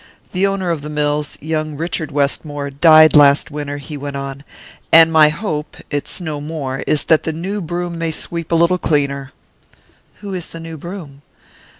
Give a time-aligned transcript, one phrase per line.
[0.31, 4.43] "The owner of the mills young Richard Westmore died last winter," he went on,
[4.91, 8.79] "and my hope it's no more is that the new broom may sweep a little
[8.79, 9.31] cleaner."
[10.21, 11.21] "Who is the new broom?"